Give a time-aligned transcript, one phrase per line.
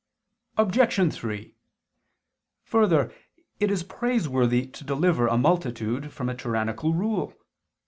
[0.57, 1.13] Obj.
[1.13, 1.55] 3:
[2.63, 3.13] Further,
[3.59, 7.35] it is praiseworthy to deliver a multitude from a tyrannical rule.